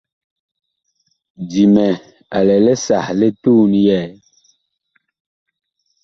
Dimɛ 1.51 1.87
a 2.37 2.39
lɛ 2.47 2.55
li 2.65 2.73
sah 2.85 3.07
li 3.19 3.29
tuun 3.41 3.71
yɛɛ. 3.85 4.07